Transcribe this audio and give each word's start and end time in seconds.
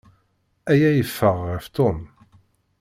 Aya 0.71 0.89
yeffeɣ 0.97 1.37
ɣef 1.49 1.65
Tom. 1.75 1.99